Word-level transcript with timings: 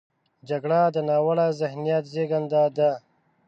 جګړه 0.49 0.81
د 0.95 0.97
ناوړه 1.07 1.47
ذهنیت 1.59 2.03
زیږنده 2.13 2.63
ده 2.77 2.91